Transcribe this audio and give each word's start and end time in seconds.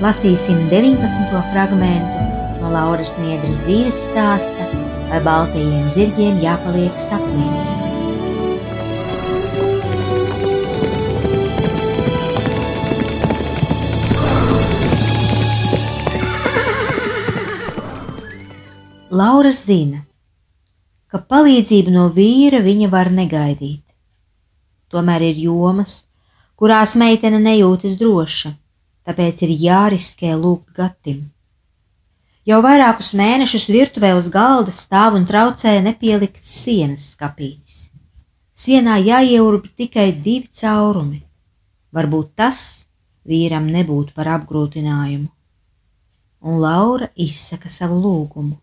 lasīsim 0.00 0.56
19. 0.70 1.40
fragment 1.52 2.60
no 2.62 2.70
Lauras 2.72 3.10
Niedras 3.20 3.58
dzīves 3.66 3.98
stāsta, 4.06 4.64
vai 5.10 5.18
baltajiem 5.26 5.90
zirgiem 5.92 6.38
jāpaliek 6.40 6.96
sapnī. 6.96 7.44
Laura 19.20 19.52
zina, 19.52 20.00
ka 21.12 21.20
palīdzību 21.20 21.92
no 21.92 22.06
vīra 22.16 22.62
viņa 22.64 22.88
var 22.88 23.12
negaidīt. 23.12 23.84
Tomēr 24.88 25.28
ir 25.28 25.44
jomas, 25.44 26.06
kurās 26.56 26.96
meitene 26.96 27.42
nejūtas 27.44 28.00
droša 28.00 28.56
tāpēc 29.08 29.44
ir 29.46 29.52
jāriskē 29.64 30.34
lūgt 30.38 30.74
gatim. 30.76 31.28
Jau 32.48 32.58
vairākus 32.64 33.12
mēnešus 33.14 33.66
virtuvē 33.68 34.14
uz 34.16 34.30
galda 34.32 34.72
stāv 34.74 35.16
un 35.18 35.26
traucē 35.28 35.74
nepielikts 35.84 36.54
sienas 36.64 37.10
skapītis. 37.14 37.90
Sienā 38.56 38.96
jāieurb 39.00 39.68
tikai 39.76 40.10
divi 40.12 40.48
caurumi. 40.60 41.20
Varbūt 41.92 42.32
tas 42.40 42.62
vīram 43.28 43.68
nebūtu 43.72 44.16
par 44.16 44.32
apgrūtinājumu. 44.38 45.28
Un 46.40 46.58
Laura 46.64 47.10
izsaka 47.16 47.68
savu 47.68 48.00
lūgumu. 48.00 48.56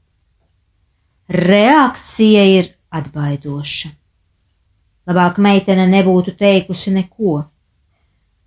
Reakcija 1.30 2.44
ir 2.58 2.72
atbaidoša. 2.90 3.92
Labāk 5.08 5.38
meitene 5.44 5.86
nebūtu 5.92 6.34
teikusi 6.40 6.92
neko 6.96 7.44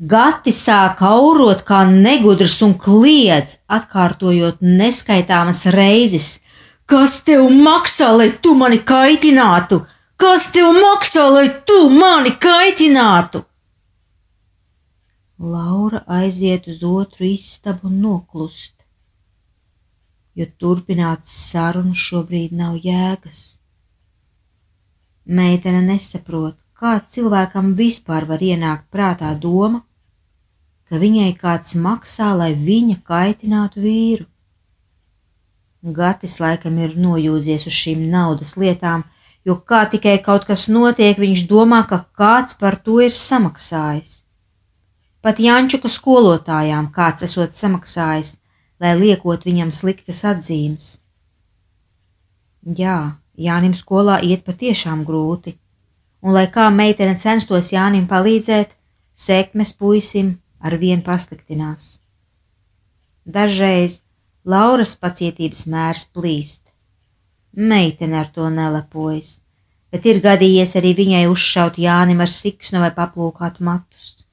Gati 0.01 0.49
sāk 0.49 1.03
aurot 1.05 1.61
kā 1.69 1.83
negudrs 1.85 2.55
un 2.65 2.71
kliedz, 2.81 3.59
atkārtojot 3.69 4.63
neskaitāmas 4.65 5.67
reizes. 5.75 6.39
Kas 6.89 7.19
tev 7.27 7.51
maksā, 7.53 8.09
lai 8.17 8.31
tu 8.41 8.55
mani 8.57 8.79
kaitinātu? 8.81 9.83
Kas 10.17 10.47
tev 10.55 10.73
maksā, 10.73 11.27
lai 11.29 11.51
tu 11.69 11.91
mani 11.93 12.33
kaitinātu? 12.33 13.43
Laura 15.37 16.01
aiziet 16.09 16.71
uz 16.73 16.81
otru 16.81 17.29
istabu 17.29 17.93
un 17.93 18.01
noklust, 18.01 18.75
jo 20.33 20.49
turpināt 20.57 21.29
sarunu 21.29 21.93
šobrīd 21.93 22.57
nav 22.57 22.81
jēgas. 22.81 23.61
Meitene 25.29 25.85
nesaprot, 25.85 26.57
kā 26.73 26.97
cilvēkam 27.05 27.75
vispār 27.77 28.25
var 28.25 28.41
ienākt 28.41 28.89
prātā 28.89 29.37
doma, 29.37 29.85
ka 30.91 30.99
viņai 30.99 31.31
kāds 31.39 31.77
maksā, 31.79 32.33
lai 32.35 32.51
viņa 32.59 32.97
kaitinātu 33.07 33.83
vīru. 33.85 34.27
Gatis 35.81 36.41
laikam 36.43 36.81
ir 36.83 36.97
nojūdzies 36.99 37.69
uz 37.71 37.77
šīm 37.77 38.03
naudas 38.11 38.57
lietām, 38.59 39.05
jo 39.47 39.55
kā 39.57 39.85
tikai 39.93 40.17
kaut 40.25 40.45
kas 40.49 40.67
notiek, 40.69 41.15
viņš 41.17 41.47
domā, 41.49 41.85
ka 41.89 42.03
kāds 42.19 42.59
par 42.59 42.77
to 42.77 42.99
ir 43.01 43.15
samaksājis. 43.15 44.25
Pat 45.23 45.39
Jančuka 45.41 45.89
skolotājām 45.89 46.91
kāds 46.93 47.23
esot 47.25 47.55
samaksājis, 47.55 48.35
lai 48.83 48.97
liekot 48.99 49.47
viņam 49.47 49.71
sliktas 49.73 50.25
atzīmes. 50.27 50.91
Jā, 52.83 53.17
Jānim 53.39 53.73
skolā 53.79 54.19
iet 54.27 54.45
patiešām 54.45 55.07
grūti, 55.09 55.55
un 56.21 56.35
lai 56.35 56.49
kā 56.53 56.67
meitene 56.75 57.17
censtos 57.17 57.71
Jānim 57.73 58.11
palīdzēt, 58.11 58.75
sekmes 59.15 59.73
puisim 59.77 60.41
ar 60.61 60.77
vien 60.81 61.03
pasliktinās. 61.03 61.99
Dažreiz 63.25 64.01
Lauras 64.45 64.95
pacietības 64.97 65.67
mērs 65.69 66.07
plīst. 66.15 66.71
Meitene 67.53 68.17
ar 68.21 68.31
to 68.33 68.47
nelepojas, 68.49 69.41
bet 69.93 70.07
ir 70.07 70.21
gadījies 70.25 70.77
arī 70.81 70.95
viņai 71.01 71.27
uzšaut 71.29 71.77
Jānim 71.83 72.23
ar 72.25 72.31
siksnu 72.31 72.81
vai 72.81 72.93
paplūkāt 72.97 73.61
matus. 73.61 74.25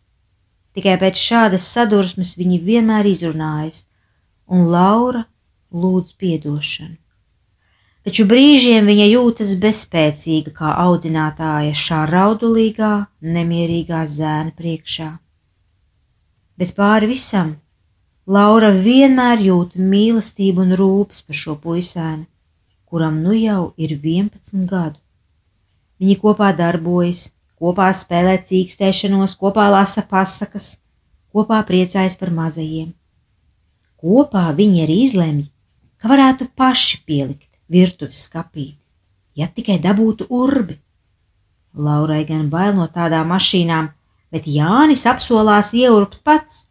Tikai 0.77 0.95
pēc 1.01 1.19
šādas 1.19 1.67
sadursmes 1.73 2.35
viņi 2.37 2.61
vienmēr 2.69 3.09
izrunājas, 3.09 3.87
un 4.47 4.69
Laura 4.71 5.25
lūdz 5.73 6.15
piedošanu. 6.21 6.95
Taču 8.07 8.23
brīžiem 8.29 8.87
viņa 8.87 9.07
jūtas 9.11 9.55
bezspēcīga 9.59 10.53
kā 10.55 10.75
audzinātāja 10.85 11.73
šā 11.75 12.05
raudulīgā, 12.07 12.93
nemierīgā 13.35 14.05
zēna 14.07 14.55
priekšā 14.55 15.15
bet 16.57 16.73
pāri 16.77 17.09
visam 17.13 17.55
Laura 18.27 18.73
vienmēr 18.75 19.39
jūt 19.39 19.77
mīlestību 19.79 20.65
un 20.65 20.73
rūpes 20.75 21.21
par 21.23 21.37
šo 21.39 21.53
puisēnu, 21.63 22.25
kuram 22.83 23.21
nu 23.23 23.31
jau 23.37 23.69
ir 23.79 23.93
11 23.95 24.65
gadu. 24.67 24.99
Viņi 26.01 26.17
kopā 26.19 26.49
darbojas, 26.57 27.29
kopā 27.55 27.87
spēlē 27.95 28.33
cīkstēšanos, 28.49 29.37
kopā 29.39 29.69
lasa 29.71 30.03
pasakas, 30.03 30.73
kopā 31.31 31.61
priecājas 31.69 32.19
par 32.19 32.33
mazajiem. 32.35 32.91
Kopā 33.95 34.43
viņi 34.59 34.83
arī 34.83 34.99
izlemj, 35.05 35.45
ka 35.95 36.11
varētu 36.11 36.49
paši 36.51 36.99
pielikt 37.07 37.49
virtuves 37.71 38.25
skapīti, 38.27 38.75
ja 39.39 39.47
tikai 39.47 39.79
dabūtu 39.79 40.27
urbi. 40.29 40.75
Laurai 41.79 42.25
gan 42.27 42.51
bail 42.51 42.75
no 42.75 42.91
tādām 42.91 43.31
mašīnām, 43.31 43.87
bet 44.31 44.47
Jānis 44.49 45.05
apsolās 45.09 45.73
ieurbt 45.77 46.19
pats. 46.27 46.65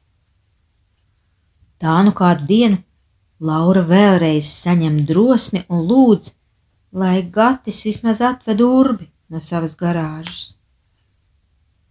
Tā 1.81 2.01
nu 2.07 2.13
kādu 2.17 2.47
dienu 2.49 2.83
Laura 3.41 3.83
vēlreiz 3.85 4.49
saņem 4.49 5.03
drosmi 5.09 5.67
un 5.69 5.85
lūdz, 5.91 6.33
lai 6.97 7.21
Gatis 7.23 7.83
vismaz 7.85 8.23
atved 8.25 8.63
urbi 8.65 9.11
no 9.29 9.43
savas 9.45 9.77
garāžas. 9.77 10.55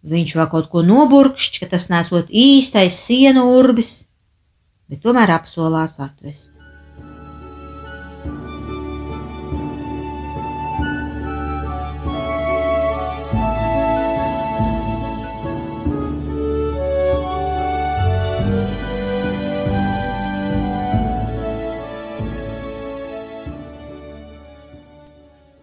Viņš 0.06 0.36
vēl 0.38 0.50
kaut 0.50 0.72
ko 0.74 0.82
noburkšķ, 0.86 1.62
ka 1.62 1.70
tas 1.70 1.88
nesot 1.90 2.30
īstais 2.30 2.98
sienu 2.98 3.46
urbis, 3.60 4.06
bet 4.90 5.02
tomēr 5.06 5.34
apsolās 5.38 5.98
atvest. 6.02 6.55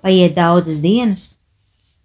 Paiet 0.02 0.34
daudzas 0.34 0.80
dienas, 0.82 1.38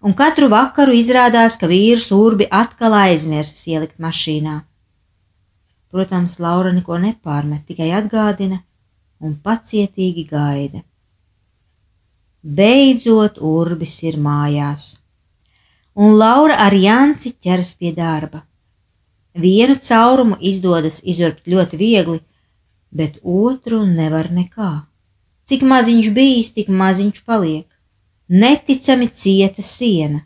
un 0.05 0.13
katru 0.13 0.49
vakaru 0.53 0.93
izrādās, 0.93 1.57
ka 1.57 1.69
vīrs 1.69 2.11
urbi 2.13 2.45
atkal 2.53 2.93
aizmirsis 2.93 3.65
ielikt 3.73 3.97
mašīnā. 3.97 4.59
Protams, 5.89 6.37
Laura 6.43 6.73
neko 6.75 6.99
nepārmet, 7.01 7.63
tikai 7.65 7.89
atgādina 7.97 8.59
un 9.19 9.33
pacietīgi 9.43 10.27
gaida. 10.29 10.83
Beidzot, 12.43 13.39
urbis 13.41 13.95
ir 14.05 14.19
mājās, 14.21 14.91
un 15.97 16.13
Laura 16.21 16.59
ar 16.67 16.75
Janci 16.77 17.33
ķeras 17.33 17.73
pie 17.79 17.95
darba. 17.97 18.43
Vienu 19.37 19.77
caurumu 19.81 20.37
izdodas 20.41 21.01
izurbt 21.03 21.49
ļoti 21.49 21.79
viegli, 21.81 22.19
bet 22.93 23.17
otru 23.23 23.81
nevar 23.85 24.29
nekā. 24.33 24.71
Cik 25.47 25.65
maziņš 25.65 26.11
bijis, 26.13 26.53
tik 26.53 26.69
maziņš 26.69 27.25
paliek. 27.25 27.67
Neticami 28.27 29.07
cieta 29.07 29.63
siena. 29.63 30.25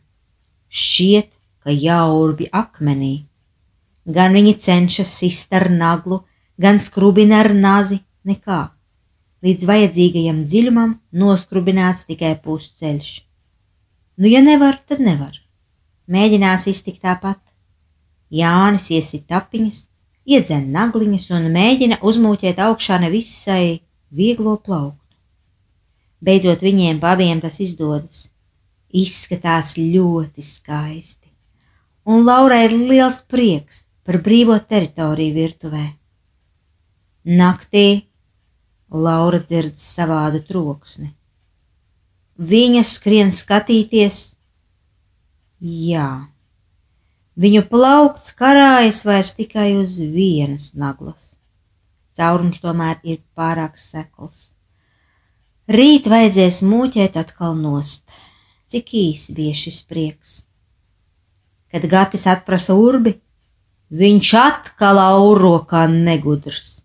Šķiet, 0.74 1.30
ka 1.62 1.70
jaurbi 1.70 2.48
akmenī. 2.50 3.28
Gan 4.10 4.34
viņi 4.34 4.56
cenšas 4.58 5.12
sist 5.20 5.54
ar 5.54 5.70
naglu, 5.70 6.24
gan 6.58 6.80
skrubina 6.82 7.44
ar 7.44 7.52
nazi, 7.54 8.00
nekā. 8.26 8.72
Līdz 9.46 9.68
vajadzīgajam 9.70 10.40
dziļumam 10.46 10.96
noskrubināts 11.14 12.08
tikai 12.10 12.34
pusceļš. 12.42 13.12
Nu, 14.18 14.26
ja 14.30 14.42
nevar, 14.42 14.80
tad 14.90 15.02
nevar. 15.02 15.38
Mēģinās 16.10 16.66
iztikt 16.74 17.04
tāpat. 17.06 17.38
Jānis 18.34 18.90
iesit 18.90 19.28
tapiņas, 19.30 19.84
iedzen 20.26 20.72
nagliņas 20.74 21.30
un 21.38 21.50
mēģina 21.54 22.00
uzmūķēt 22.02 22.62
augšā 22.66 22.98
nevisai 23.06 23.82
vieglo 24.10 24.58
plauktu. 24.58 25.01
Beidzot 26.22 26.62
viņiem 26.62 27.02
abiem 27.02 27.42
tas 27.42 27.60
izdodas. 27.64 28.28
Izskatās 28.92 29.78
ļoti 29.80 30.44
skaisti, 30.44 31.30
un 32.06 32.26
Laurai 32.28 32.66
ir 32.68 32.76
liels 32.76 33.22
prieks 33.24 33.86
par 34.04 34.20
brīvo 34.26 34.58
teritoriju 34.60 35.38
virtuvē. 35.38 35.86
Naktī 37.40 37.86
Laura 38.92 39.40
dzird 39.40 39.80
savādu 39.80 40.42
troksni. 40.44 41.14
Viņa 42.36 42.84
skrien 42.84 43.32
skatīties, 43.32 44.20
jā, 45.62 46.10
Viņu 47.42 47.62
plaukts 47.72 48.34
karājas 48.36 49.06
vairs 49.08 49.32
tikai 49.38 49.72
uz 49.80 49.96
vienas 49.98 50.74
naglas. 50.76 51.38
Caurums 52.12 52.60
tomēr 52.60 53.00
ir 53.08 53.22
pārāk 53.34 53.80
sekls. 53.80 54.51
Rīt 55.72 56.08
vajadzēs 56.12 56.62
mūķēt 56.68 57.18
atkal 57.22 57.54
nost. 57.56 58.12
Cik 58.72 58.94
īsi 58.98 59.36
bija 59.36 59.56
šis 59.56 59.82
prieks. 59.88 60.42
Kad 61.72 61.86
Gatis 61.92 62.26
atprasa 62.28 62.76
urbi, 62.76 63.14
viņš 63.96 64.32
atkal 64.40 65.00
auro 65.00 65.60
kā 65.68 65.86
negudrs. 65.92 66.82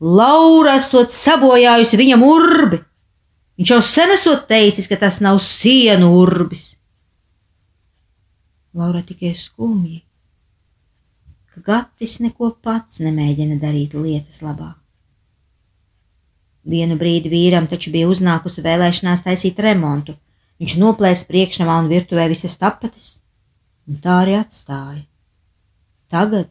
Laura 0.00 0.74
esot 0.80 1.14
sabojājusi 1.14 2.00
viņam 2.00 2.24
urbi. 2.26 2.80
Viņš 3.56 3.72
jau 3.72 3.78
sen 3.84 4.12
esot 4.12 4.48
teicis, 4.50 4.88
ka 4.90 4.98
tas 5.00 5.20
nav 5.24 5.38
sienu 5.44 6.10
urbis. 6.18 6.74
Laura 8.76 9.00
tikai 9.06 9.32
skumji, 9.38 10.02
ka 11.54 11.62
Gatis 11.64 12.18
neko 12.20 12.50
pats 12.60 13.00
nemēģina 13.00 13.56
darīt 13.62 13.94
lietas 13.96 14.42
labā. 14.44 14.74
Vienu 16.66 16.96
brīdi 16.98 17.30
vīram 17.30 17.68
taču 17.70 17.92
bija 17.94 18.08
uznākusi 18.10 18.64
vēlēšanās 18.64 19.22
taisīt 19.26 19.60
remontu. 19.62 20.16
Viņš 20.58 20.74
noplēs 20.82 21.22
priekšnamā 21.28 21.76
un 21.82 21.90
virtuvē 21.90 22.26
visas 22.32 22.56
tapetes, 22.58 23.20
un 23.86 24.00
tā 24.02 24.22
arī 24.24 24.34
atstāja. 24.40 25.04
Tagad 26.10 26.48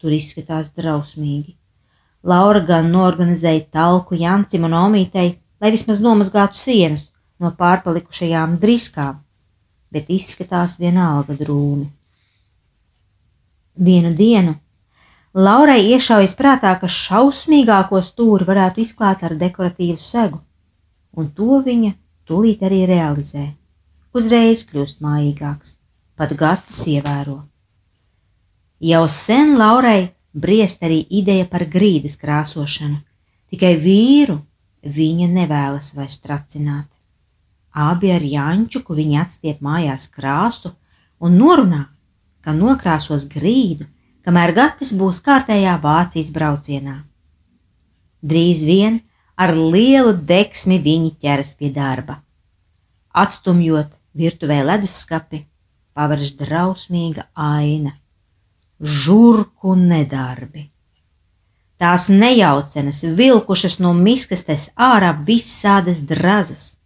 tur 0.00 0.12
izskatās 0.12 0.72
drausmīgi. 0.76 1.54
Laura 2.24 2.60
gan 2.64 2.90
norganizēja 2.92 3.66
talku 3.72 4.18
Jancim 4.20 4.64
un 4.68 4.76
Omītei, 4.76 5.36
lai 5.60 5.72
vismaz 5.72 6.00
nomazgātu 6.04 6.60
sienas 6.60 7.10
no 7.40 7.50
pārpalikušajām 7.56 8.58
driskām, 8.60 9.20
bet 9.92 10.10
izskatās 10.12 10.78
vienalga 10.80 11.36
drūmi. 11.40 11.86
Vienu 13.80 14.12
dienu 14.16 14.54
Laurai 15.34 15.80
iešaujas 15.90 16.36
prātā, 16.38 16.76
ka 16.78 16.86
šausmīgāko 16.86 17.98
stūri 18.06 18.46
varētu 18.46 18.84
izklāt 18.84 19.24
ar 19.26 19.32
dekoratīvu 19.34 19.98
segu, 19.98 20.38
un 21.18 21.32
to 21.34 21.58
viņa 21.64 21.90
tūlīt 22.30 22.62
arī 22.62 22.84
realizē. 22.86 23.48
Uzreiz 24.14 24.62
kļūst 24.68 25.00
mājīgāks, 25.02 25.72
pat 26.14 26.36
gatis 26.38 26.84
ievēro. 26.86 27.40
Jau 28.78 29.02
sen 29.10 29.56
Laurai 29.58 30.12
briest 30.30 30.86
arī 30.86 31.00
ideja 31.10 31.48
par 31.50 31.64
grīdas 31.66 32.14
krāsošanu, 32.20 33.00
tikai 33.50 33.74
vīru 33.74 34.38
viņa 34.86 35.28
nevēlas 35.32 35.96
vairs 35.98 36.20
tracināt. 36.22 36.86
Abi 37.74 38.12
ar 38.14 38.22
Jančuku 38.22 38.94
viņi 38.94 39.18
atstiep 39.18 39.66
mājās 39.66 40.06
krāsu 40.14 40.76
un 41.18 41.34
norunā, 41.42 41.88
ka 42.38 42.54
nokrāsos 42.54 43.26
grīdu, 43.26 43.88
kamēr 44.24 44.54
Gatis 44.56 44.94
būs 44.96 45.20
kārtējā 45.24 45.74
Vācijas 45.82 46.30
braucienā. 46.34 47.02
Drīz 48.24 48.64
vien 48.64 49.00
ar 49.36 49.52
lielu 49.56 50.14
deksmi 50.16 50.78
viņi 50.80 51.10
ķeras 51.20 51.54
pie 51.58 51.70
darba. 51.74 52.20
Atstumjot 53.12 53.92
virtuvē 54.16 54.62
leduskapi, 54.64 55.44
pavarž 55.94 56.32
drausmīga 56.38 57.28
aina- 57.34 57.92
žurku 59.00 59.74
nedarbi. 59.76 60.70
Tās 61.78 62.08
nejaucenas 62.08 63.02
vilkušas 63.18 63.78
no 63.78 63.92
miskastes 63.92 64.70
ārā 64.76 65.12
visādas 65.26 66.00
drazas 66.00 66.76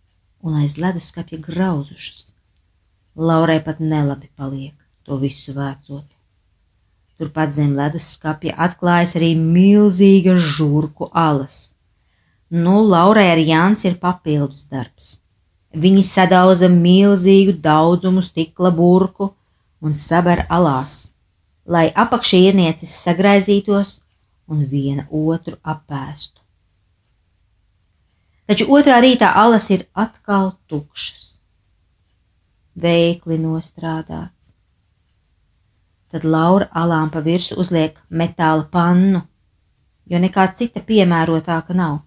un 0.43 0.57
aiz 0.63 0.77
leduskapja 0.77 1.39
grauzušas. 1.39 2.33
Laurai 3.17 3.61
pat 3.65 3.81
nelabi 3.81 4.31
paliek 4.37 4.75
to 5.05 5.17
visu 5.17 5.53
vēcot. 5.53 6.18
Turpat 7.19 7.55
zem 7.57 7.75
leduskapja 7.79 8.55
atklājas 8.67 9.17
arī 9.19 9.33
milzīga 9.39 10.37
žurku 10.39 11.11
alas. 11.13 11.75
Nu, 12.49 12.79
Laurai 12.87 13.27
ar 13.33 13.43
Jānis 13.43 13.85
ir 13.89 13.99
papildus 14.03 14.69
darbs. 14.71 15.19
Viņi 15.75 16.05
sadauza 16.07 16.71
milzīgu 16.73 17.59
daudzumu 17.61 18.23
stikla 18.25 18.71
burku 18.73 19.33
un 19.85 19.99
saber 19.99 20.47
alās, 20.49 21.11
lai 21.67 21.89
apakšīrniecis 22.07 22.99
sagraizītos 23.05 23.99
un 24.49 24.65
viena 24.71 25.05
otru 25.11 25.59
apēstu 25.61 26.39
taču 28.49 28.69
otrā 28.73 28.99
rītā 29.05 29.29
alas 29.45 29.69
ir 29.75 29.85
atkal 30.05 30.55
tukšas. 30.73 31.27
Veikli 32.79 33.37
nostrādāts. 33.43 34.38
Tad 36.09 36.25
Laura 36.25 36.71
alām 36.73 37.11
pa 37.13 37.21
virsmu 37.21 37.59
uzliek 37.61 37.99
metāla 38.09 38.65
pannu, 38.73 39.21
jo 40.09 40.21
nekā 40.21 40.47
cita 40.57 40.81
piemērotāka 40.81 41.77
nav. 41.77 41.99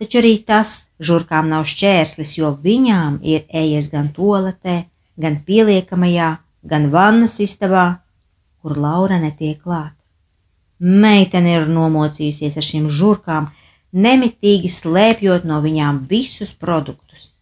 Taču 0.00 0.22
arī 0.22 0.38
tas 0.48 0.88
žurkām 0.98 1.50
nav 1.52 1.66
šķērslis, 1.68 2.32
jo 2.38 2.54
viņām 2.64 3.20
ir 3.22 3.44
ejies 3.52 3.90
gan 3.92 4.08
toaletē, 4.16 4.78
gan 5.20 5.36
pieliekamajā, 5.44 6.30
gan 6.64 6.88
vannas 6.90 7.36
istabā, 7.44 7.84
kur 8.62 8.80
Laura 8.80 9.20
netiek 9.20 9.60
klāt. 9.60 9.92
Meitene 10.80 11.54
ir 11.58 11.68
nomocījusies 11.68 12.56
ar 12.56 12.66
šīm 12.66 12.88
žurkām, 12.88 13.52
nemitīgi 13.92 14.72
slēpjot 14.72 15.44
no 15.44 15.60
viņām 15.60 16.06
visus 16.08 16.56
produktus. 16.56 17.34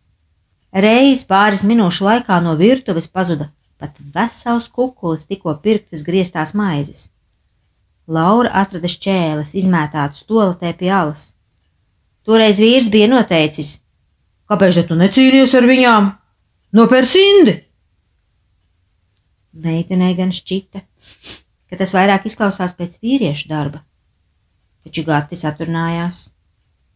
Reiz 0.74 1.22
pāris 1.28 1.62
minūšu 1.64 2.04
laikā 2.04 2.42
no 2.42 2.58
virtuves 2.58 3.06
pazuda 3.06 3.52
pat 3.82 3.98
vesels 4.14 4.70
kukulis, 4.70 5.26
tikko 5.26 5.56
pirktas 5.64 6.04
grieztās 6.06 6.54
maizes. 6.58 7.08
Laura 8.06 8.50
atrada 8.62 8.90
šķēles, 8.90 9.54
izmētātas 9.58 10.24
toaletē 10.26 10.72
pie 10.78 10.90
alas. 10.94 11.32
Toreiz 12.26 12.58
vīrs 12.62 12.90
bija 12.90 13.10
noteicis, 13.10 13.76
kāpēc 14.50 14.80
tu 14.88 14.98
necīnies 14.98 15.54
ar 15.58 15.66
viņām? 15.66 16.10
Nopērc 16.78 17.14
indi! 17.20 17.54
Meitenei 19.52 20.14
gan 20.16 20.30
šķita, 20.32 20.80
ka 21.68 21.78
tas 21.80 21.92
vairāk 21.92 22.24
izklausās 22.30 22.72
pēc 22.78 22.96
vīriešu 23.02 23.50
darba, 23.50 23.82
taču 24.86 25.04
Gatis 25.04 25.44
aturnājās. 25.44 26.30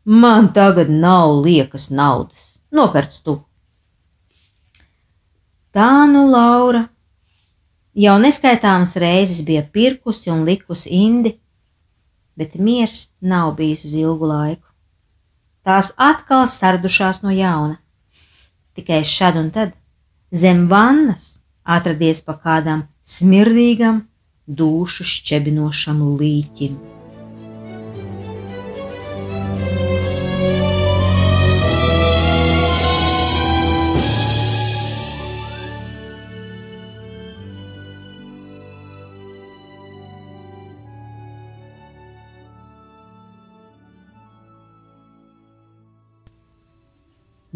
Man 0.07 0.53
tagad 0.55 0.89
nav 0.89 1.35
liekas 1.43 1.91
naudas. 1.91 2.55
Nopērts 2.71 3.21
tu. 3.27 3.41
Tā 5.77 6.07
nu 6.09 6.23
Laura 6.33 6.87
jau 7.93 8.15
neskaitāmas 8.17 8.95
reizes 8.97 9.43
bija 9.45 9.61
pirkusi 9.61 10.31
un 10.33 10.47
likusi 10.49 10.89
indi, 10.89 11.35
bet 12.33 12.57
miers 12.57 13.11
nav 13.21 13.53
bijis 13.59 13.85
uz 13.85 13.93
ilgu 13.93 14.31
laiku. 14.31 14.65
Tās 15.61 15.93
atkal 16.01 16.49
sardušās 16.49 17.21
no 17.21 17.35
jauna. 17.37 17.77
Tikai 18.73 19.05
šad 19.05 19.37
un 19.37 19.53
tad 19.53 19.77
zem 20.33 20.65
vannas 20.73 21.35
atradies 21.77 22.25
pa 22.25 22.41
kādam 22.41 22.87
smirdīgam, 23.05 24.07
dušu 24.49 25.05
šķebinošam 25.05 26.01
līķim. 26.17 26.96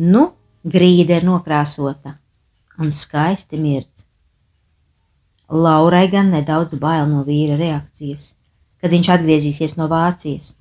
Nu, 0.01 0.21
grīda 0.65 1.19
ir 1.19 1.25
nokrāsota 1.29 2.15
un 2.81 2.89
skaisti 2.89 3.59
mirdz. 3.61 4.07
Laurai 5.51 6.07
gan 6.09 6.31
nedaudz 6.33 6.79
bail 6.81 7.05
no 7.11 7.21
vīra 7.27 7.59
reakcijas, 7.61 8.31
kad 8.81 8.95
viņš 8.95 9.11
atgriezīsies 9.13 9.75
no 9.77 9.91
Vācijas. 9.91 10.55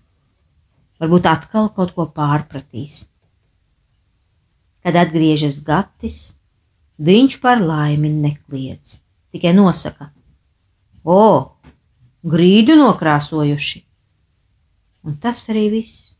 Varbūt 1.00 1.30
atkal 1.32 1.70
kaut 1.78 1.94
ko 1.96 2.08
pārpratīs. 2.18 3.06
Kad 4.84 5.00
atgriežas 5.00 5.62
Gatis, 5.64 6.20
viņš 7.00 7.40
par 7.40 7.64
laimi 7.64 8.12
nekliedz, 8.12 8.98
tikai 9.32 9.56
nosaka: 9.56 10.10
O, 11.08 11.56
grīdu 12.28 12.76
nokrāsojuši! 12.82 13.86
Un 15.08 15.16
tas 15.16 15.48
arī 15.48 15.70
viss. 15.80 16.18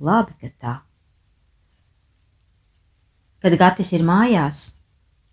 Labi, 0.00 0.36
ka 0.36 0.52
tā. 0.60 0.76
Kad 3.40 3.56
Gatis 3.56 3.92
ir 3.96 4.04
mājās, 4.04 4.74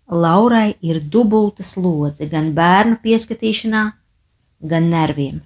Laurai 0.08 0.74
ir 0.80 1.02
dubulta 1.04 1.62
slodze 1.62 2.24
gan 2.32 2.54
bērnu 2.56 2.96
pieskatīšanā, 3.02 3.82
gan 4.64 4.88
nerviem. 4.88 5.42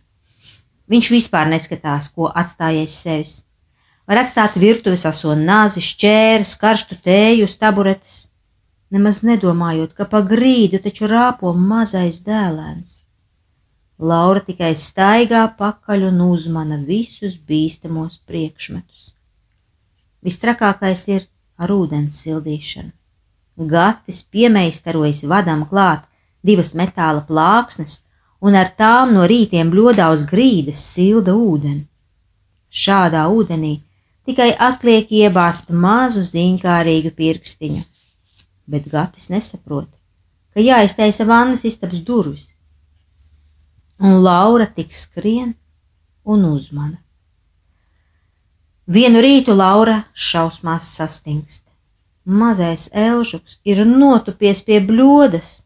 Viņš 0.86 1.08
vispār 1.10 1.48
neskatās, 1.50 2.06
ko 2.14 2.28
atstājies 2.30 2.94
sevis. 3.02 3.32
Var 4.06 4.20
atstāt 4.22 4.58
virtuves 4.58 5.02
aso 5.08 5.34
nāzi, 5.38 5.82
šķērs, 5.82 6.54
karstu 6.62 6.98
tēju 7.02 7.48
uz 7.48 7.56
taburetes, 7.58 8.26
nemaz 8.92 9.22
nedomājot, 9.26 9.96
ka 9.98 10.06
pa 10.06 10.22
grīdu 10.22 10.78
taču 10.84 11.10
rāpo 11.10 11.54
mazais 11.56 12.20
dēlēns. 12.22 13.00
Laura 14.02 14.42
tikai 14.42 14.72
staigā 14.78 15.42
pakaļ 15.58 16.08
un 16.10 16.22
uzmana 16.26 16.78
visus 16.86 17.34
bīstamos 17.38 18.18
priekšmetus. 18.26 19.12
Vistrakākais 20.22 21.06
ir 21.10 21.26
ar 21.62 21.72
ūdens 21.74 22.18
sildīšanu. 22.24 22.90
Gatis 23.68 24.22
piemeistarojas 24.32 25.22
vadam 25.28 25.66
klāt 25.68 26.08
divas 26.42 26.72
metāla 26.78 27.22
plāksnes 27.28 28.00
un 28.42 28.56
ar 28.58 28.72
tām 28.78 29.14
no 29.14 29.26
rītiem 29.28 29.70
bļodā 29.70 30.08
uz 30.14 30.24
grīdas 30.26 30.80
silda 30.94 31.34
ūdeni. 31.38 31.84
Šādā 32.72 33.26
ūdenī 33.30 33.76
tikai 34.26 34.50
atliek 34.68 35.10
iebāzt 35.12 35.70
mazu 35.70 36.22
zīņkārīgu 36.26 37.12
pirkstiņu, 37.18 37.82
bet 38.66 38.88
Gatis 38.88 39.28
nesaprot, 39.30 39.90
ka 40.54 40.64
jāiztaisa 40.64 41.26
vannas 41.28 41.66
istabas 41.68 42.00
durvis, 42.06 42.52
un 44.00 44.22
Laura 44.24 44.66
tik 44.66 44.94
skrien 44.94 45.54
un 46.24 46.46
uzmana. 46.48 47.01
Vienu 48.86 49.20
rītu 49.22 49.54
Laura 49.54 50.00
šausmās 50.12 50.88
sastingst. 50.96 51.68
Mazais 52.26 52.88
elžuks 52.90 53.60
ir 53.62 53.84
notupies 53.86 54.62
pie 54.66 54.80
bļodas 54.82 55.60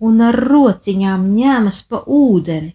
un 0.00 0.22
ar 0.24 0.36
rociņām 0.48 1.26
ņemas 1.34 1.82
pa 1.84 2.00
ūdeni, 2.06 2.72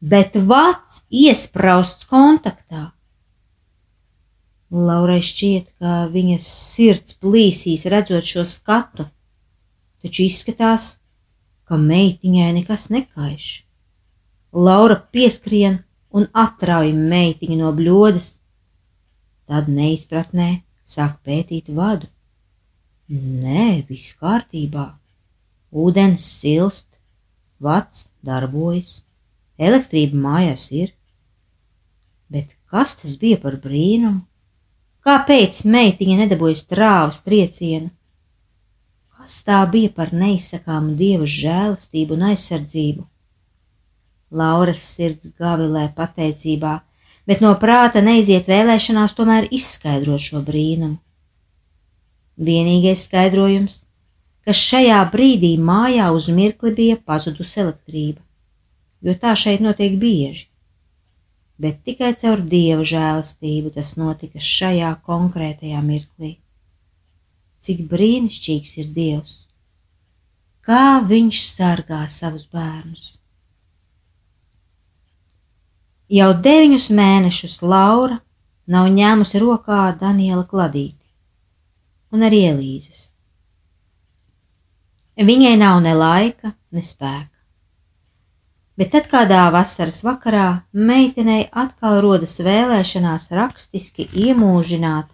bet 0.00 0.36
vats 0.36 1.06
iesprausts 1.08 2.04
kontaktā. 2.10 2.90
Laurai 4.72 5.22
šķiet, 5.24 5.72
ka 5.80 6.08
viņas 6.12 6.50
sirds 6.74 7.16
plīsīs 7.16 7.86
redzot 7.88 8.28
šo 8.28 8.44
skatu, 8.44 9.08
taču 10.04 10.26
izskatās, 10.26 10.98
ka 11.64 11.80
meitiņai 11.80 12.52
nekas 12.60 12.90
nekaiš. 12.92 13.64
Laura 14.52 15.00
pieskrien 15.00 15.80
un 16.12 16.28
atrauj 16.36 16.92
meitiņu 16.92 17.56
no 17.56 17.72
bļodas, 17.72 18.41
tad 19.52 19.68
neizpratnē 19.68 20.48
sāk 20.88 21.18
pētīt 21.28 21.66
vadu. 21.76 22.08
Nē, 23.12 23.84
viss 23.84 24.14
kārtībā. 24.16 24.86
Ūdens 25.72 26.24
silst, 26.40 26.86
vats 27.60 28.06
darbojas, 28.24 29.02
elektrība 29.60 30.16
mājās 30.24 30.70
ir. 30.72 30.94
Bet 32.32 32.54
kas 32.72 32.96
tas 33.02 33.18
bija 33.20 33.40
par 33.42 33.58
brīnumu? 33.60 34.22
Kāpēc 35.04 35.64
meitiņa 35.68 36.22
nedabūja 36.22 36.62
strāvas 36.62 37.20
triecienu? 37.26 37.90
Kas 39.12 39.42
tā 39.44 39.58
bija 39.68 39.90
par 39.92 40.14
neizsakāmu 40.16 40.94
dievu 40.96 41.28
žēlastību 41.28 42.16
un 42.16 42.30
aizsardzību? 42.30 43.04
Lauras 44.32 44.86
sirds 44.94 45.28
gavilē 45.36 45.90
pateicībā, 45.98 46.78
bet 47.28 47.42
no 47.44 47.52
prāta 47.58 48.02
neiziet 48.02 48.50
vēlēšanās 48.50 49.14
tomēr 49.18 49.48
izskaidrot 49.54 50.22
šo 50.22 50.42
brīnumu. 50.46 50.98
Vienīgais 52.42 53.06
skaidrojums, 53.06 53.82
ka 54.42 54.54
šajā 54.56 54.98
brīdī 55.12 55.54
mājā 55.60 56.08
uz 56.16 56.28
mirkli 56.32 56.72
bija 56.74 56.96
pazudusi 56.98 57.60
elektrība, 57.62 58.22
jo 59.02 59.14
tā 59.14 59.36
šeit 59.38 59.62
notiek 59.62 59.98
bieži. 60.00 60.48
Bet 61.62 61.84
tikai 61.86 62.14
caur 62.18 62.40
dieva 62.42 62.82
žēlastību 62.82 63.70
tas 63.76 63.94
notika 64.00 64.42
šajā 64.42 64.96
konkrētajā 65.06 65.82
mirklī. 65.84 66.38
Cik 67.62 67.84
brīnišķīgs 67.92 68.78
ir 68.82 68.88
Dievs! 68.96 69.34
Kā 70.66 70.98
viņš 71.06 71.42
sargā 71.46 72.00
savus 72.10 72.48
bērnus! 72.50 73.21
Jau 76.12 76.32
deviņus 76.44 76.90
mēnešus 76.92 77.62
Laura 77.64 78.18
nav 78.68 78.90
ņēmusi 78.92 79.40
rokā 79.40 79.84
Daniela 79.96 80.44
kladīti 80.44 81.08
un 82.12 82.26
arī 82.26 82.42
Elīzes. 82.50 83.06
Viņai 85.16 85.54
nav 85.56 85.78
ne 85.84 85.94
laika, 85.96 86.52
ne 86.72 86.84
spēka. 86.84 87.30
Bet 88.76 88.92
tad 88.92 89.08
kādā 89.08 89.46
vasaras 89.52 90.02
vakarā 90.04 90.46
meitenei 90.72 91.46
atkal 91.64 92.02
rodas 92.04 92.36
vēlēšanās 92.44 93.30
rakstiski 93.32 94.08
iemūžināt 94.12 95.08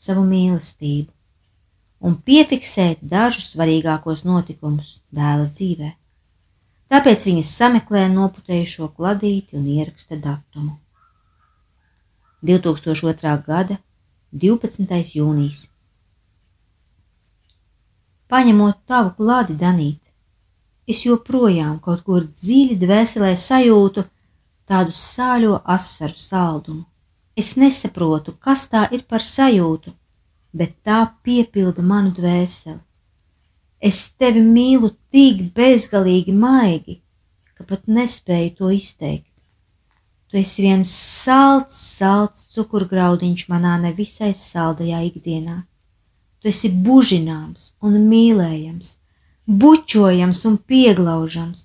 savu 0.00 0.24
mīlestību 0.28 1.12
un 2.08 2.16
piefiksēt 2.24 3.04
dažus 3.04 3.52
svarīgākos 3.52 4.24
notikumus 4.24 5.00
dēla 5.12 5.48
dzīvē. 5.52 5.92
Tāpēc 6.88 7.24
viņas 7.28 7.54
sameklē 7.60 8.06
noputējušo 8.12 8.90
kladīti 8.96 9.58
un 9.60 9.66
ieraksta 9.68 10.16
datumu. 10.16 10.78
2002. 12.42 13.34
gada 13.44 13.76
12. 14.32 15.16
jūnijas 15.18 15.66
paņemot 18.28 18.84
tavu 18.86 19.14
klādi, 19.16 19.56
Danīt. 19.56 20.00
Es 20.88 21.04
joprojām 21.04 21.78
kaut 21.84 22.04
kur 22.04 22.24
dziļi 22.24 22.78
dvēselē 22.80 23.34
sajūtu 23.36 24.04
tādu 24.68 24.94
sāļo 24.96 25.58
asaru 25.76 26.16
saldumu. 26.16 26.84
Es 27.38 27.54
nesaprotu, 27.56 28.34
kas 28.40 28.66
tā 28.72 28.86
ir 28.92 29.04
par 29.08 29.24
sajūtu, 29.24 29.92
bet 30.52 30.74
tā 30.84 31.00
piepilda 31.22 31.84
manu 31.84 32.12
dvēseli. 32.16 32.80
Es 33.80 34.08
tevi 34.18 34.42
mīlu 34.42 34.90
tik 35.14 35.42
bezgalīgi 35.54 36.34
maigi, 36.34 36.98
ka 37.54 37.64
pat 37.64 37.86
nespēju 37.86 38.54
to 38.58 38.70
izteikt. 38.74 39.30
Tu 40.28 40.40
esi 40.42 40.64
viens 40.66 40.90
salds, 40.92 41.76
salds 41.98 42.48
cukurgraudiņš 42.52 43.46
manā 43.48 43.78
nevisai 43.80 44.34
saldajā 44.36 45.00
ikdienā. 45.06 45.62
Tu 46.42 46.50
esi 46.50 46.68
bužināms 46.68 47.72
un 47.80 47.96
mīlējams, 48.10 48.90
bučojams 49.46 50.42
un 50.50 50.58
pieglaužams. 50.58 51.64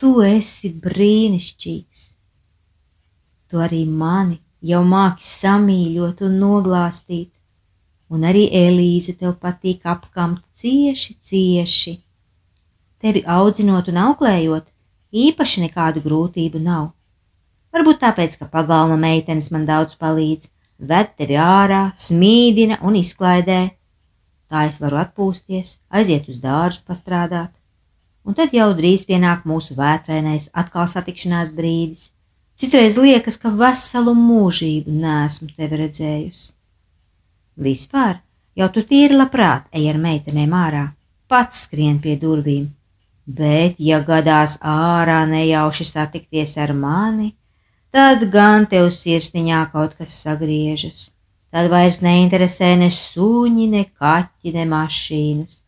Tu 0.00 0.10
esi 0.24 0.72
brīnišķīgs. 0.72 2.02
Tu 3.46 3.62
arī 3.62 3.84
mani 3.86 4.40
jau 4.60 4.82
māki 4.84 5.24
samīļot 5.24 6.24
un 6.26 6.36
noglāstīt, 6.42 7.30
un 8.10 8.26
arī 8.30 8.46
Elīze 8.54 9.16
tev 9.20 9.36
patīk 9.42 9.86
apkamt 9.86 10.42
cieši, 10.56 11.16
cieši. 11.22 11.96
Tevi 13.02 13.22
audzinot 13.26 13.88
un 13.92 14.02
auklējot, 14.08 14.68
īpaši 15.12 15.66
nekādu 15.66 16.02
grūtību 16.04 16.62
nav. 16.62 16.92
Varbūt 17.74 18.02
tāpēc, 18.04 18.38
ka 18.40 18.50
pagalma 18.50 18.96
meitenes 19.00 19.50
man 19.52 19.66
daudz 19.68 19.98
palīdz, 20.00 20.48
ved 20.78 21.12
tevi 21.18 21.36
ārā, 21.40 21.90
smīdina 21.96 22.80
un 22.86 22.96
izklaidē, 23.00 23.60
Tā 24.46 24.68
es 24.70 24.76
varu 24.78 25.00
atpūsties, 25.00 25.78
aiziet 25.90 26.28
uz 26.30 26.38
dārzu, 26.42 26.84
pastrādāt, 26.86 27.50
un 28.22 28.36
tad 28.38 28.52
jau 28.54 28.68
drīz 28.78 29.02
pienāk 29.08 29.42
mūsu 29.50 29.74
vētrainais 29.78 30.52
atkal 30.54 30.86
satikšanās 30.90 31.50
brīdis. 31.56 32.12
Citreiz 32.56 32.94
liekas, 32.96 33.36
ka 33.42 33.50
veselu 33.50 34.14
mūžību 34.16 34.94
nesmu 35.02 35.50
tevi 35.58 35.80
redzējusi. 35.82 36.52
Vispār? 37.56 38.20
Jau 38.56 38.68
tu 38.72 38.82
tīri 38.84 39.16
labprāt 39.16 39.66
ej 39.72 39.88
ar 39.90 39.98
meitenēm 40.00 40.52
ārā, 40.56 40.84
pats 41.28 41.66
skrien 41.66 41.98
pie 42.04 42.16
durvīm, 42.20 42.68
bet, 43.26 43.76
ja 43.80 44.00
gadās 44.04 44.56
ārā 44.60 45.22
nejauši 45.28 45.84
satikties 45.88 46.56
ar 46.60 46.72
mani, 46.76 47.34
tad 47.92 48.24
gan 48.32 48.66
tev 48.70 48.88
sirsniņā 48.92 49.60
kaut 49.72 49.96
kas 49.98 50.16
sagriežas. 50.24 51.10
Tad 51.52 51.70
vairs 51.72 52.00
neinteresē 52.04 52.74
ne 52.80 52.90
suņi, 52.92 53.68
ne 53.72 53.84
kaķi, 53.88 54.52
ne 54.56 54.64
mašīnas. 54.72 55.62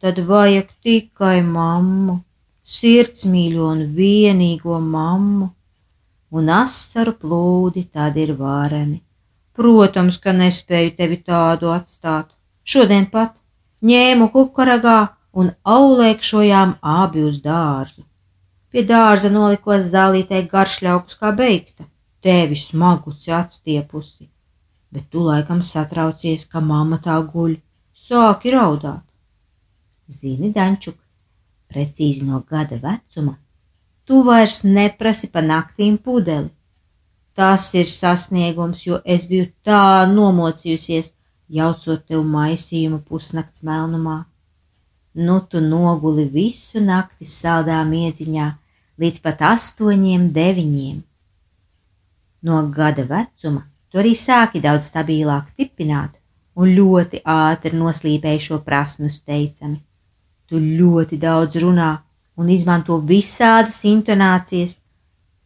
Tad 0.00 0.18
vajag 0.26 0.70
tikai 0.82 1.42
mammu, 1.46 2.16
sirdsmīļo 2.62 3.68
un 3.74 3.84
vienīgo 3.94 4.80
mammu, 4.80 5.50
un 6.30 6.50
asaru 6.56 7.14
plūdi 7.20 7.84
tad 7.92 8.18
ir 8.18 8.34
vāreni. 8.38 9.00
Protams, 9.60 10.16
ka 10.16 10.32
nespēju 10.32 10.94
tevi 10.96 11.18
tādu 11.20 11.68
atstāt. 11.74 12.30
Šodien 12.64 13.10
pat 13.12 13.34
ņēmu 13.84 14.30
kukaragā 14.32 14.98
un 15.36 15.50
aulēkšojām 15.74 16.78
abi 16.80 17.24
uz 17.28 17.42
dārzu. 17.44 18.06
Pie 18.72 18.84
dārza 18.86 19.28
nolikos 19.34 19.90
zālītē 19.90 20.40
garšļaukus 20.50 21.18
kā 21.20 21.32
beigta, 21.36 21.84
tevi 22.24 22.56
smaguci 22.56 23.34
atstiepusi, 23.34 24.28
bet 24.94 25.08
tu 25.10 25.24
laikam 25.26 25.60
satraucies, 25.66 26.46
ka 26.46 26.62
mamma 26.64 27.00
tā 27.04 27.16
guļ, 27.32 27.56
sāki 28.06 28.54
raudāt. 28.54 29.04
Zini, 30.08 30.52
Dančuk, 30.56 30.96
precīzi 31.68 32.24
no 32.28 32.40
gada 32.48 32.78
vecuma, 32.80 33.36
tu 34.08 34.22
vairs 34.26 34.62
neprasi 34.64 35.28
pa 35.34 35.44
naktīm 35.44 35.98
pudeli. 35.98 36.48
Tas 37.34 37.70
ir 37.74 37.86
sasniegums, 37.86 38.86
jo 38.86 38.98
es 39.04 39.26
biju 39.30 39.50
tā 39.64 40.06
nomocījusies, 40.10 41.12
jaucot 41.48 42.04
tev 42.06 42.26
maisījumu 42.26 43.00
pusnakts 43.06 43.62
melnumā 43.66 44.24
Nu 45.12 45.40
tu 45.40 45.60
noguli 45.60 46.24
visu 46.30 46.78
nakti 46.80 47.26
saldā 47.26 47.80
miedziņā 47.82 48.46
līdz 49.02 49.22
pat 49.24 49.40
astoņiem, 49.42 50.28
deviņiem. 50.30 51.00
No 52.46 52.60
gada 52.70 53.02
vecuma 53.08 53.64
tu 53.90 53.98
arī 53.98 54.12
sāki 54.14 54.62
daudz 54.62 54.86
stabilāk 54.92 55.48
tipināt 55.58 56.20
un 56.54 56.70
ļoti 56.76 57.24
ātri 57.26 57.74
noslīpēji 57.74 58.44
šo 58.46 58.60
prasmu 58.62 59.10
teicami. 59.10 59.80
Tu 60.46 60.62
ļoti 60.62 61.18
daudz 61.18 61.58
runā 61.58 61.90
un 62.38 62.48
izmanto 62.48 63.00
visādas 63.02 63.82
intonācijas, 63.82 64.78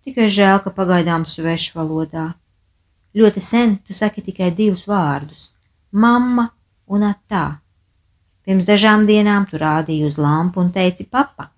tikai 0.04 0.28
žēl, 0.32 0.60
ka 0.64 0.72
pagaidām 0.74 1.24
svešu 1.28 1.74
valodā. 1.78 2.34
Ļoti 3.14 3.40
sen 3.40 3.76
tu 3.86 3.94
saki 3.94 4.22
tikai 4.22 4.50
divus 4.54 4.84
vārdus- 4.90 5.52
mamma 6.04 6.50
un 6.86 7.02
attā. 7.02 7.60
Pirms 8.44 8.66
dažām 8.68 9.06
dienām 9.06 9.48
tu 9.48 9.56
rādīji 9.56 10.06
uz 10.06 10.18
lampu 10.18 10.60
un 10.60 10.72
teici 10.72 11.06
papa, 11.08 11.50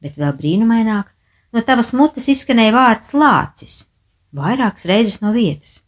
bet 0.00 0.16
vēl 0.16 0.32
brīnumaināk 0.38 1.10
no 1.52 1.60
tavas 1.60 1.92
mutes 1.92 2.28
izskanēja 2.28 2.72
vārds 2.72 3.12
lācis, 3.12 3.84
vairākas 4.32 4.86
reizes 4.90 5.20
no 5.20 5.32
vietas. 5.32 5.82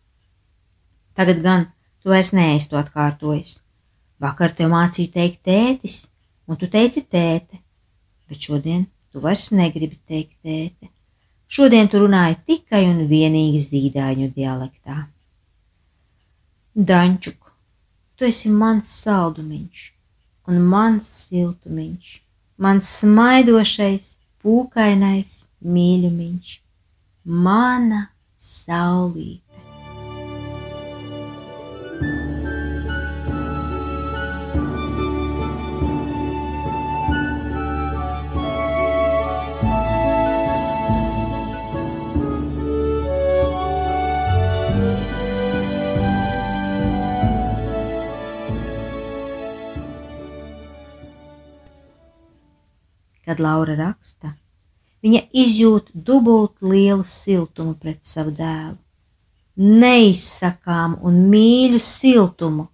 Tagad 1.15 1.41
gan 1.43 1.73
tu 2.03 2.11
vairs 2.11 2.33
neesi 2.33 2.69
to 2.69 2.77
atkārtojis. 2.77 3.61
Vakar 4.21 4.53
tev 4.53 4.71
mācīju 4.73 5.13
teikt 5.13 5.43
tētis, 5.45 6.07
un 6.47 6.57
tu 6.57 6.69
teici 6.69 7.03
tēte, 7.03 7.63
bet 8.29 8.39
šodien 8.41 8.87
tu 9.13 9.21
vairs 9.21 9.51
negribi 9.53 9.99
teikt 10.09 10.37
tēte. 10.45 10.91
Šodien 11.47 11.89
tu 11.89 12.01
runāji 12.03 12.41
tikai 12.51 12.83
un 12.91 13.05
vienīgi 13.11 13.61
zīdaiņu 13.63 14.33
dialektā. 14.35 14.97
Dančuk, 16.77 17.53
tu 18.19 18.27
esi 18.29 18.51
mans 18.51 18.91
saldumiņš, 19.05 19.85
un 20.51 20.61
mans 20.73 21.07
siltumiņš, 21.29 22.11
mans 22.67 22.91
smaidošais, 22.99 24.11
pūkainais 24.43 25.33
mīļumiņš, 25.63 26.53
mana 27.47 28.03
saulīte. 28.37 29.46
Kad 53.37 53.45
Laura 53.45 53.75
raksta, 53.77 54.33
viņa 55.05 55.27
izjūt 55.33 55.91
dubult 55.93 56.63
lielu 56.63 57.05
siltumu 57.05 57.75
pret 57.77 58.05
savu 58.05 58.33
dēlu, 58.33 58.79
neizsakām 59.57 60.97
un 61.05 61.19
mīļu 61.31 61.81
siltumu, 61.81 62.69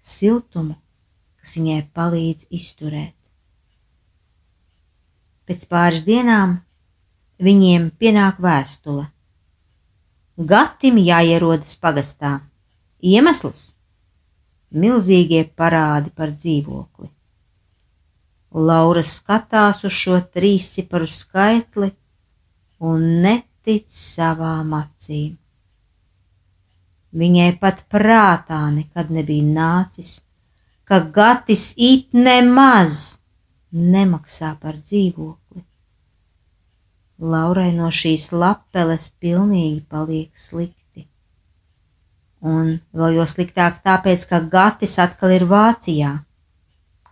siltumu, 0.00 0.74
kas 1.38 1.54
viņai 1.56 1.84
palīdz 1.94 2.48
izturēt. 2.50 3.14
Pēc 5.46 5.66
pāris 5.70 6.02
dienām 6.06 6.58
viņiem 7.38 7.90
pienāk 7.98 8.42
vēstule. 8.42 9.06
Gatim 10.36 10.98
jāierodas 10.98 11.76
pagastā. 11.78 12.40
Iemesls- 13.02 13.74
milzīgie 14.82 15.46
parādi 15.54 16.10
par 16.14 16.34
dzīvokli. 16.34 17.10
Laura 18.50 19.02
skatās 19.06 19.84
uz 19.86 19.94
šo 19.94 20.16
trīsciparu 20.34 21.06
skaitli 21.06 21.92
un 22.82 23.04
netic 23.22 23.86
savām 23.86 24.72
acīm. 24.74 25.36
Viņai 27.14 27.52
pat 27.62 27.84
prātā 27.90 28.58
nekad 28.74 29.10
nebija 29.10 29.46
nācis, 29.46 30.20
ka 30.84 30.98
Gatis 31.14 31.74
it 31.76 32.10
nemaz 32.14 33.20
nemaksā 33.70 34.56
par 34.58 34.78
dzīvokli. 34.82 35.62
Laurai 37.20 37.70
no 37.76 37.90
šīs 37.94 38.30
lapeles 38.32 39.10
pilnīgi 39.22 39.84
paliek 39.86 40.30
slikti. 40.34 41.06
Un 42.40 42.80
vēl 42.96 43.20
jo 43.20 43.26
sliktāk 43.30 43.78
tāpēc, 43.84 44.26
ka 44.26 44.40
Gatis 44.40 44.96
atkal 44.98 45.36
ir 45.36 45.46
Vācijā 45.46 46.16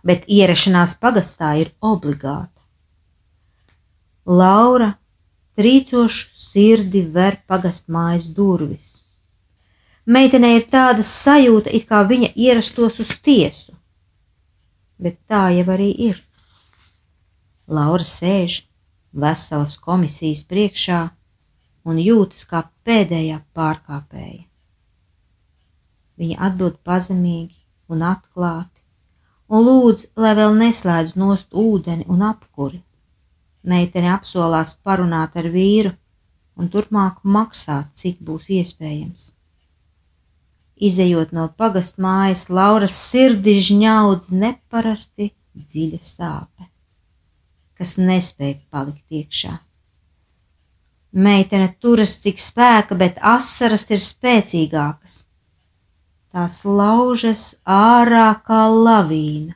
bet 0.03 0.25
ierašanās 0.27 0.95
pagastā 1.01 1.55
ir 1.61 1.73
obligāta. 1.81 2.61
Laura 4.25 4.93
trīcošu 5.59 6.29
sirdi 6.35 7.03
ver 7.13 7.39
pagastmājas 7.49 8.29
durvis. 8.35 8.87
Meitenei 10.05 10.55
ir 10.57 10.65
tāda 10.71 11.03
sajūta, 11.05 11.69
it 11.75 11.85
kā 11.89 12.01
viņa 12.07 12.31
ierastos 12.35 12.99
uz 13.03 13.11
tiesu, 13.25 13.75
bet 14.97 15.19
tā 15.29 15.49
jau 15.53 15.67
arī 15.75 15.89
ir. 16.09 16.21
Laura 17.69 18.05
sēž 18.05 18.63
veselas 19.13 19.75
komisijas 19.77 20.41
priekšā 20.49 21.01
un 21.85 21.99
jūtas 22.01 22.47
kā 22.49 22.63
pēdējā 22.85 23.41
pārkāpēja. 23.53 24.45
Viņa 26.19 26.39
atbild 26.49 26.79
pazemīgi 26.83 27.55
un 27.93 28.01
atklāti, 28.03 28.78
un 29.49 29.65
lūdz, 29.65 30.05
lai 30.19 30.35
vēl 30.37 30.53
neslēdz 30.59 31.15
nost 31.19 31.49
ūdeni 31.53 32.05
un 32.07 32.23
apkuri. 32.29 32.79
Meitene 33.65 34.13
apsolās 34.13 34.75
parunāt 34.85 35.35
ar 35.39 35.49
vīru 35.51 35.91
un 36.59 36.69
turpmāk 36.71 37.19
maksāt, 37.23 37.91
cik 37.95 38.21
būs 38.25 38.49
iespējams. 38.59 39.31
Izejot 40.79 41.33
no 41.35 41.49
pagast 41.59 41.97
mājas, 41.99 42.45
Lauras 42.49 42.95
sirdi 42.95 43.57
žņaudz 43.59 44.29
neparasti 44.31 45.33
dziļa 45.55 45.99
sāpe, 45.99 46.69
kas 47.75 47.97
nespēja 47.99 48.61
palikt 48.71 49.19
iekšā. 49.21 49.57
Meitene 51.19 51.73
turas 51.81 52.13
cik 52.21 52.39
spēka, 52.39 52.95
bet 52.95 53.17
asaras 53.25 53.87
ir 53.89 53.99
spēcīgākas 54.03 55.23
tās 56.39 56.61
laužas 56.63 57.41
ārā 57.67 58.31
kā 58.47 58.61
lavīna 58.71 59.55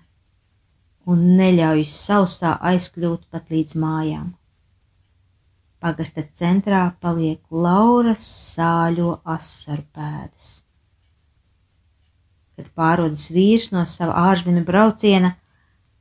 un 1.07 1.21
neļauj 1.37 1.85
sausā 1.87 2.57
aizkļūt 2.59 3.29
pat 3.31 3.47
līdz 3.53 3.77
mājām. 3.79 4.33
Pagasta 5.79 6.25
centrā 6.39 6.81
paliek 6.99 7.39
Lauras 7.51 8.25
sāļo 8.55 9.21
asaru 9.23 9.85
pēdas. 9.95 10.51
Kad 12.57 12.67
pārodas 12.75 13.29
vīrs 13.31 13.71
no 13.71 13.85
sava 13.87 14.19
ārzemju 14.33 14.65
brauciena, 14.67 15.33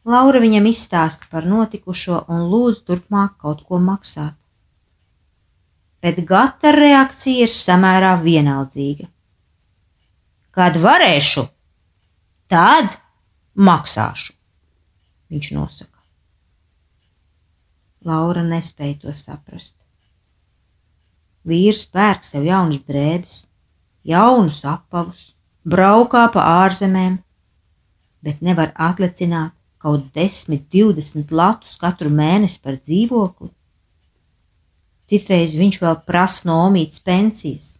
Laura 0.04 0.42
viņam 0.42 0.66
izstāsta 0.66 1.30
par 1.30 1.46
notikušo 1.46 2.24
un 2.26 2.46
lūdz 2.50 2.82
turpmāk 2.88 3.38
kaut 3.38 3.62
ko 3.68 3.78
maksāt. 3.78 4.34
Bet 6.02 6.24
gata 6.26 6.74
reakcija 6.74 7.46
ir 7.46 7.54
samērā 7.54 8.16
vienaldzīga. 8.22 9.12
Kad 10.52 10.76
varēšu, 10.76 11.46
tad 12.52 12.98
maksāšu, 13.56 14.34
viņš 15.32 15.46
nosaka. 15.56 16.02
Laura 18.04 18.42
nespēja 18.44 18.98
to 19.04 19.14
saprast. 19.16 19.78
Vīrs 21.48 21.86
pērk 21.88 22.26
sev 22.26 22.44
jaunas 22.46 22.82
drēbes, 22.86 23.38
jaunus 24.04 24.60
apavus, 24.68 25.30
braukā 25.64 26.26
pa 26.34 26.44
ārzemēm, 26.66 27.16
bet 28.22 28.44
nevar 28.44 28.74
atlicināt 28.76 29.56
kaut 29.82 30.12
10, 30.14 30.60
20 30.70 31.32
latus 31.34 31.80
katru 31.80 32.12
mēnesi 32.12 32.60
par 32.62 32.76
dzīvokli. 32.78 33.50
Citreiz 35.10 35.56
viņš 35.58 35.80
vēl 35.82 35.98
prasa 36.06 36.46
no 36.46 36.60
omītas 36.68 37.02
pensijas, 37.02 37.72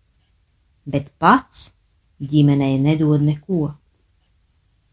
bet 0.89 1.13
pats 1.23 1.69
ģimenei 2.23 2.79
nedod 2.79 3.23
neko. 3.23 3.73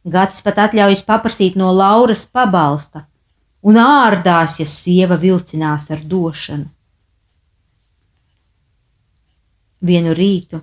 Gatis 0.10 0.42
pat 0.42 0.64
atļaujas 0.66 1.04
paprasīt 1.06 1.58
no 1.60 1.70
Lauras 1.76 2.26
pabalsta 2.26 3.06
un 3.62 3.78
ārdās, 3.78 4.60
ja 4.60 4.66
sieva 4.66 5.20
vilcinās 5.20 5.90
ar 5.92 6.02
došanu. 6.08 6.70
Vienu 9.80 10.16
rītu 10.16 10.60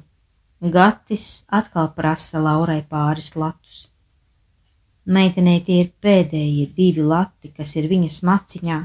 Gatis 0.60 1.44
atkal 1.52 1.90
prasa 1.92 2.40
Laurai 2.40 2.80
pāris 2.82 3.34
latus. 3.36 3.86
Meitenei 5.04 5.60
tie 5.60 5.82
ir 5.84 5.90
pēdējie 6.02 6.66
divi 6.74 7.04
lati, 7.04 7.52
kas 7.52 7.76
ir 7.76 7.86
viņas 7.90 8.22
maciņā. 8.24 8.78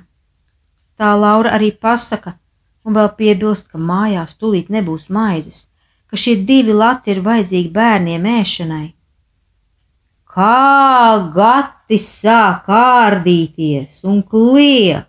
Tā 0.99 1.13
Laura 1.17 1.55
arī 1.55 1.71
pasaka, 1.71 2.35
un 2.83 2.93
vēl 2.93 3.09
piebilst, 3.17 3.71
ka 3.71 3.79
mājās 3.79 4.35
tūlīt 4.37 4.69
nebūs 4.69 5.07
maizes, 5.09 5.70
ka 6.11 6.19
šie 6.19 6.35
divi 6.47 6.75
lati 6.75 7.13
ir 7.15 7.21
vajadzīgi 7.25 7.71
bērniem 7.75 8.27
ēšanai. 8.33 8.89
Kā 10.31 11.31
gati 11.35 11.99
sāk 11.99 12.67
kārdīties 12.67 14.03
un 14.07 14.21
kliegt, 14.23 15.07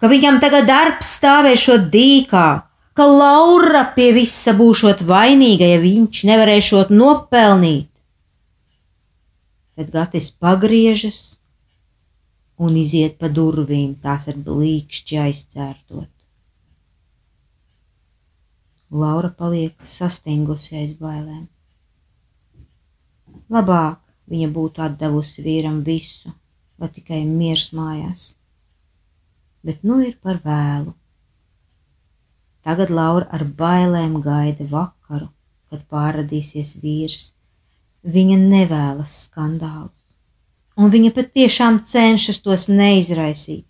ka 0.00 0.08
viņam 0.08 0.40
tagad 0.40 0.66
darbs 0.68 1.14
stāvēšot 1.20 1.86
dīkā, 1.92 2.48
ka 2.96 3.06
Laura 3.06 3.84
pie 3.94 4.10
visa 4.16 4.56
būšot 4.56 5.04
vainīga, 5.08 5.68
ja 5.74 5.80
viņš 5.80 6.24
nevarēšot 6.32 6.92
nopelnīt 6.92 7.90
Tad 9.80 9.90
Gatis 9.94 10.26
pagriežas 10.36 11.40
un 12.60 12.74
iziet 12.76 13.14
pa 13.16 13.30
durvīm, 13.32 13.94
tās 14.04 14.26
ar 14.28 14.36
blīkšķi 14.36 15.16
aizcērtot. 15.22 16.10
Laura 18.90 19.30
paliek 19.30 19.74
sastingusi 19.86 20.76
aiz 20.82 20.94
bailēm. 20.98 21.46
Labāk 23.50 23.98
viņa 24.30 24.50
būtu 24.54 24.82
atdevusi 24.82 25.44
vīram 25.46 25.82
visu, 25.86 26.32
lai 26.78 26.88
tikai 26.94 27.24
miers 27.26 27.70
mājās. 27.76 28.24
Bet 29.62 29.84
nu 29.86 30.00
ir 30.02 30.16
par 30.22 30.40
vēlu. 30.44 30.94
Tagad 32.66 32.90
Laura 32.90 33.28
ar 33.30 33.44
bailēm 33.44 34.20
gaida 34.24 34.66
vakaru, 34.70 35.28
kad 35.70 35.86
pārradīsies 35.90 36.76
vīrs 36.82 37.30
Viņa 38.00 38.36
nevēlas 38.40 39.12
skandālus, 39.26 40.06
un 40.80 40.88
viņa 40.88 41.10
patiešām 41.12 41.82
cenšas 41.84 42.38
tos 42.40 42.64
neizraisīt. 42.72 43.66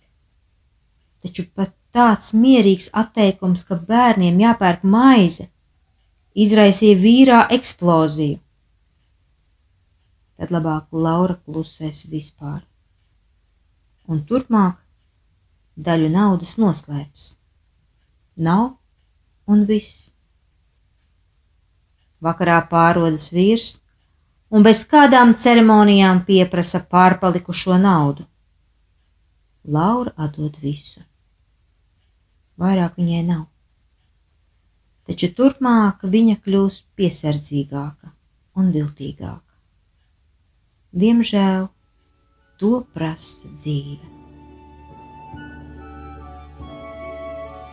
Taču 1.19 1.43
pat 1.51 1.73
tāds 1.95 2.33
mierīgs 2.33 2.89
atteikums, 2.93 3.65
ka 3.67 3.75
bērniem 3.75 4.39
jāpērk 4.41 4.83
maize, 4.83 5.47
izraisīja 6.33 6.99
vīrā 6.99 7.41
eksploziju. 7.57 8.39
Tad 10.41 10.53
labāk 10.55 10.87
Laura 10.91 11.35
klusēs 11.45 12.05
vispār, 12.09 12.63
un 14.09 14.23
turpmāk 14.25 14.79
daļu 15.77 16.09
naudas 16.13 16.55
noslēps. 16.57 17.35
Nav 18.41 18.71
un 19.51 19.65
viss. 19.69 20.09
Vakarā 22.21 22.57
pārodas 22.69 23.29
vīrs 23.33 23.81
un 24.51 24.65
bez 24.65 24.83
kādām 24.89 25.33
ceremonijām 25.37 26.23
pieprasa 26.27 26.81
pārpalikušo 26.95 27.77
naudu. 27.81 28.25
Laura 29.63 30.13
atdod 30.17 30.57
visu. 30.61 31.01
Vairāk 32.59 32.97
viņai 32.99 33.21
nav. 33.27 33.45
Taču 35.07 35.31
turpmāk 35.35 36.03
viņa 36.03 36.39
kļūs 36.45 36.81
piesardzīgāka 36.99 38.11
un 38.59 38.71
viltīgāka. 38.75 39.55
Diemžēl 40.91 41.69
to 42.59 42.81
prasa 42.93 43.49
dzīve. 43.55 44.11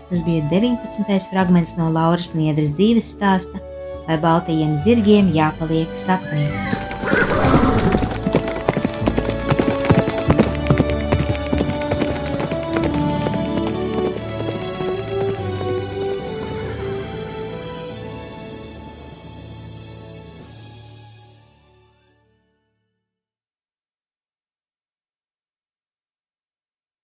Tas 0.08 0.22
bija 0.24 0.46
19. 0.48 1.28
fragments 1.28 1.74
no 1.76 1.90
Lauras 1.92 2.30
Niedras 2.32 2.78
dzīves 2.78 3.12
stāsta 3.12 3.60
vai 4.06 4.16
baltajiem 4.22 4.72
zirgiem 4.80 5.28
jāpaliek 5.34 5.92
sapnī. 5.92 6.46